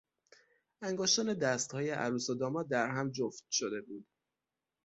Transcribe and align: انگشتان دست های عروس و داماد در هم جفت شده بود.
انگشتان 0.81 1.33
دست 1.33 1.71
های 1.71 1.89
عروس 1.89 2.29
و 2.29 2.35
داماد 2.35 2.67
در 2.69 2.89
هم 2.89 3.11
جفت 3.11 3.45
شده 3.51 3.81
بود. 3.81 4.07